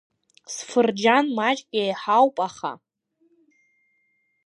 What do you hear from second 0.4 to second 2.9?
Сфырџьан маҷк еиҳауп, аха…